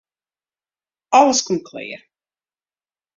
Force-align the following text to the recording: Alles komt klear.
Alles 1.19 1.43
komt 1.45 1.63
klear. 1.63 2.01